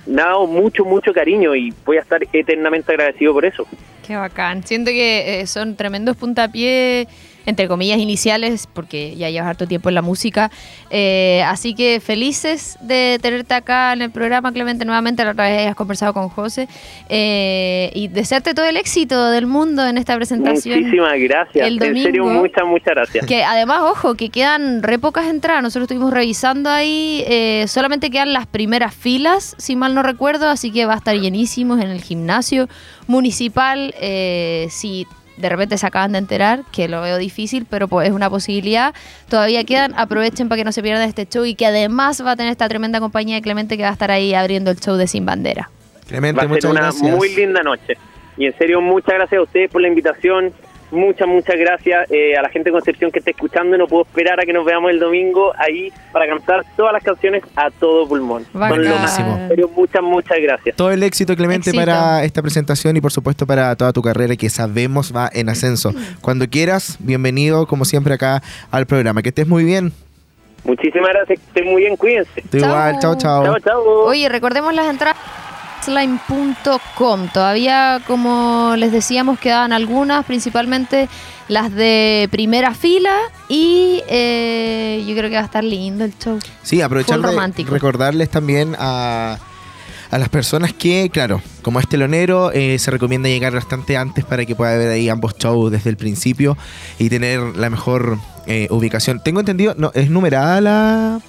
[0.07, 3.67] me ha dado mucho, mucho cariño y voy a estar eternamente agradecido por eso.
[4.05, 4.63] Qué bacán.
[4.63, 7.07] Siento que eh, son tremendos puntapiés,
[7.45, 10.51] entre comillas, iniciales, porque ya llevas harto tiempo en la música.
[10.89, 15.23] Eh, así que felices de tenerte acá en el programa, Clemente, nuevamente.
[15.23, 16.67] La otra vez has conversado con José.
[17.09, 20.79] Eh, y desearte todo el éxito del mundo en esta presentación.
[20.79, 21.67] Muchísimas gracias.
[21.67, 22.41] el en serio, domingo.
[22.41, 23.25] muchas, muchas gracias.
[23.25, 25.63] Que además, ojo, que quedan re pocas entradas.
[25.63, 30.71] Nosotros estuvimos revisando ahí, eh, solamente quedan las primeras filas, si mal no recuerdo, así
[30.71, 32.67] que va a estar llenísimos en el gimnasio
[33.07, 33.93] municipal.
[34.69, 35.07] si
[35.37, 38.93] de repente se acaban de enterar, que lo veo difícil, pero pues es una posibilidad.
[39.29, 42.35] Todavía quedan, aprovechen para que no se pierdan este show y que además va a
[42.35, 45.07] tener esta tremenda compañía de Clemente que va a estar ahí abriendo el show de
[45.07, 45.69] Sin Bandera.
[46.07, 47.15] Clemente, Va a ser muchas una gracias.
[47.15, 47.97] muy linda noche.
[48.37, 50.53] Y en serio, muchas gracias a ustedes por la invitación.
[50.91, 53.77] Muchas, muchas gracias eh, a la gente de Concepción que está escuchando.
[53.77, 57.43] No puedo esperar a que nos veamos el domingo ahí para cantar todas las canciones
[57.55, 58.45] a todo pulmón.
[58.51, 59.47] Son lo máximo.
[59.47, 60.75] Serio, muchas, muchas gracias.
[60.75, 61.85] Todo el éxito, Clemente, Éxito.
[61.85, 65.93] para esta presentación y por supuesto para toda tu carrera que sabemos va en ascenso.
[66.19, 69.21] Cuando quieras, bienvenido como siempre acá al programa.
[69.21, 69.93] Que estés muy bien.
[70.65, 71.39] Muchísimas gracias.
[71.39, 71.95] Que estén muy bien.
[71.95, 72.43] Cuídense.
[72.51, 73.45] Tú igual, chao, chao.
[73.45, 73.83] Chao, chao.
[74.05, 75.17] Oye, recordemos las entradas
[75.83, 77.27] slime.com.
[77.33, 81.09] Todavía, como les decíamos, quedaban algunas, principalmente
[81.47, 83.13] las de primera fila.
[83.49, 86.39] Y eh, yo creo que va a estar lindo el show.
[86.63, 89.37] Sí, aprovechar de recordarles también a,
[90.11, 94.45] a las personas que, claro, como es telonero, eh, se recomienda llegar bastante antes para
[94.45, 96.57] que pueda ver ahí ambos shows desde el principio
[96.99, 99.21] y tener la mejor eh, ubicación.
[99.23, 101.21] Tengo entendido, no, es numerada la...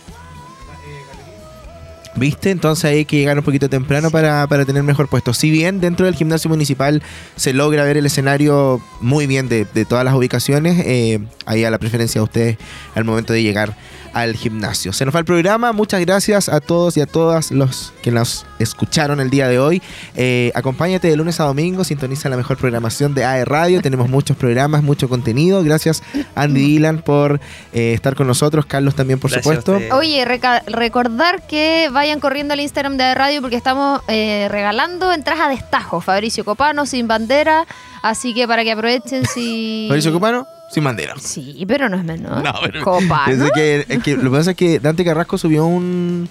[2.15, 2.51] ¿Viste?
[2.51, 5.33] Entonces hay que llegar un poquito temprano para, para tener mejor puesto.
[5.33, 7.03] Si bien dentro del gimnasio municipal
[7.37, 11.71] se logra ver el escenario muy bien de, de todas las ubicaciones, eh, ahí a
[11.71, 12.57] la preferencia de ustedes
[12.95, 13.77] al momento de llegar
[14.13, 14.93] al gimnasio.
[14.93, 15.73] Se nos va el programa.
[15.73, 19.83] Muchas gracias a todos y a todas los que nos escucharon el día de hoy.
[20.17, 23.81] Eh, acompáñate de lunes a domingo, sintoniza la mejor programación de AE Radio.
[23.81, 25.63] Tenemos muchos programas, mucho contenido.
[25.63, 26.03] Gracias
[26.35, 27.41] Andy Dylan por
[27.73, 29.97] eh, estar con nosotros, Carlos también por Gracias supuesto.
[29.97, 30.25] Oye,
[30.67, 36.01] recordar que vayan corriendo al Instagram de Radio porque estamos eh, regalando entradas a destajo.
[36.01, 37.67] Fabricio Copano, sin bandera.
[38.03, 39.87] Así que para que aprovechen si...
[39.89, 41.15] Mauricio Copano, sin bandera.
[41.19, 42.43] Sí, pero no es menor.
[42.43, 43.45] No, pero- Copano.
[43.47, 46.29] Es que, es que lo que pasa es que Dante Carrasco subió un,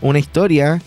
[0.00, 0.80] una historia.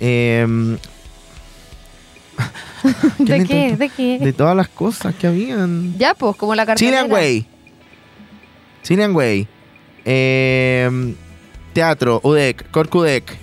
[0.00, 0.76] em,
[3.18, 3.68] ¿De qué?
[3.68, 4.18] intento- ¿De qué?
[4.20, 5.96] De todas las cosas que habían.
[5.98, 6.98] Ya, pues, como la cartelera.
[7.02, 7.46] Chilean Way.
[8.82, 9.48] Chilean Way.
[10.04, 11.14] Em,
[11.72, 13.36] teatro, UDEC, Corcudec.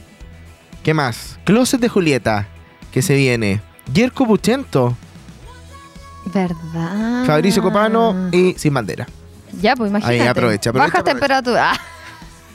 [0.83, 1.39] ¿Qué más?
[1.43, 2.47] Closet de Julieta,
[2.91, 3.61] que se viene.
[3.93, 4.95] Yerko Buchento,
[6.33, 7.25] ¿Verdad?
[7.25, 9.07] Fabricio Copano y Sin Bandera.
[9.61, 10.21] Ya, pues imagínate.
[10.21, 11.11] Ahí, aprovecha, aprovecha, Baja aprovecha.
[11.19, 11.73] temperatura.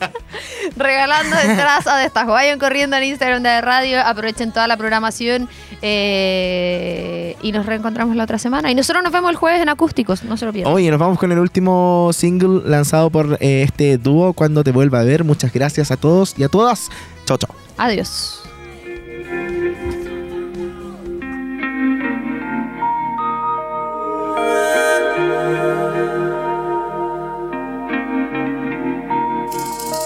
[0.77, 2.33] Regalando entradas a destajo.
[2.33, 5.49] Vayan corriendo al Instagram de Radio, aprovechen toda la programación
[5.83, 8.71] eh, y nos reencontramos la otra semana.
[8.71, 10.73] Y nosotros nos vemos el jueves en acústicos, no se lo pierdan.
[10.73, 15.01] Oye, nos vamos con el último single lanzado por eh, este dúo, Cuando te vuelva
[15.01, 15.25] a ver.
[15.25, 16.91] Muchas gracias a todos y a todas.
[17.25, 17.55] Chao, chao.
[17.77, 18.48] Adiós.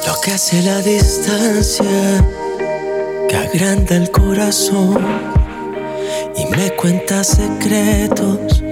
[0.06, 1.84] Lo que hace la distancia
[3.28, 4.98] que agranda el corazón
[6.36, 8.62] y me cuenta secretos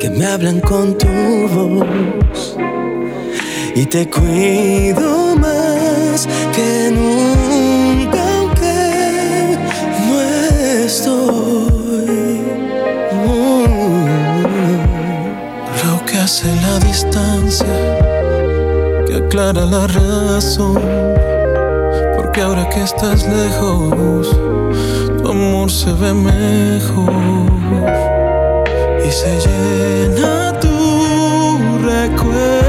[0.00, 1.08] que me hablan con tu
[1.48, 2.56] voz
[3.74, 9.58] y te cuido más que nunca aunque
[10.08, 10.20] no
[10.84, 12.40] estoy.
[15.84, 18.05] Lo que hace la distancia
[19.16, 20.80] aclara la razón.
[22.16, 24.28] Porque ahora que estás lejos,
[25.22, 27.12] tu amor se ve mejor
[29.06, 32.65] y se llena tu recuerdo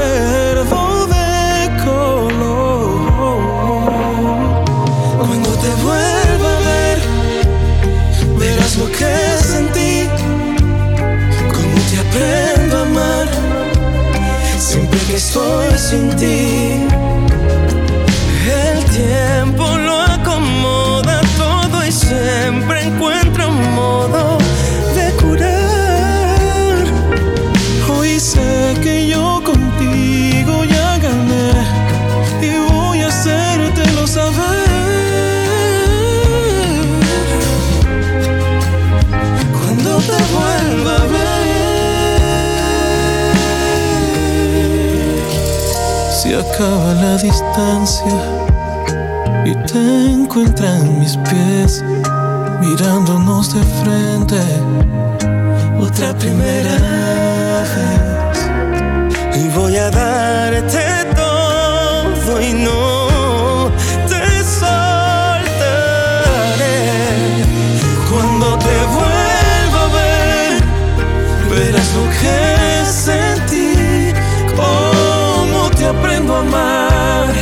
[15.38, 16.86] estoy sin ti.
[18.50, 19.77] El tiempo
[46.58, 48.18] acaba la distancia
[49.44, 51.84] y te encuentran mis pies
[52.60, 54.40] mirándonos de frente.
[55.80, 56.74] Otra primera
[57.74, 58.38] vez.
[59.36, 63.70] Y voy a darte todo y no
[64.08, 64.80] te soltaré.
[68.10, 70.60] Cuando te vuelva a ver,
[71.50, 73.27] verás lo que sentí.
[75.88, 77.32] Aprendo a amar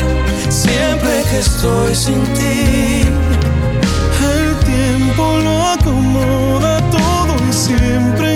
[0.49, 3.03] siempre que estoy sin ti.
[4.23, 8.36] El tiempo lo acomoda todo y siempre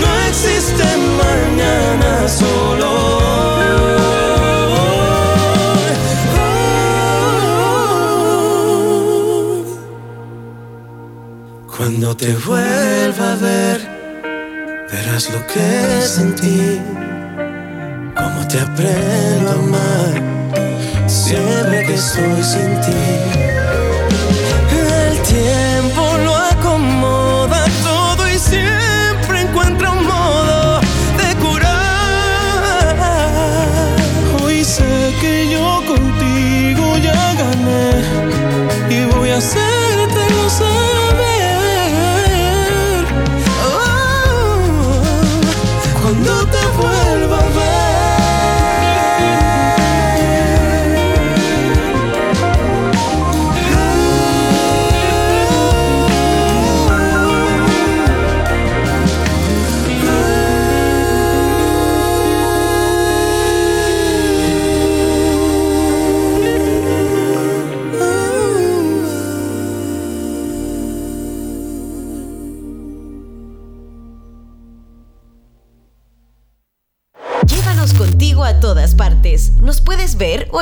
[0.00, 0.84] No existe
[1.22, 2.94] mañana solo.
[11.76, 13.80] Cuando te vuelva a ver,
[14.90, 16.80] verás lo que sentí,
[18.16, 20.14] cómo te aprendo a amar,
[21.06, 23.63] siempre que estoy sin ti.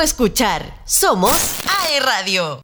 [0.03, 0.81] Escuchar.
[0.85, 1.33] Somos
[1.67, 2.61] AE Radio.